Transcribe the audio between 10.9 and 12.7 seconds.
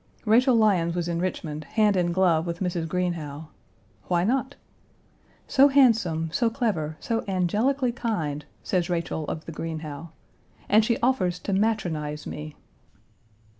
offers to matronize me."